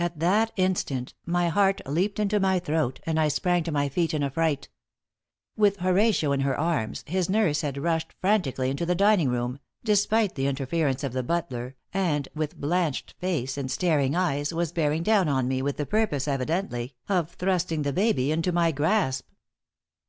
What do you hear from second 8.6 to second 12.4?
into the dining room, despite the interference of the butler, and,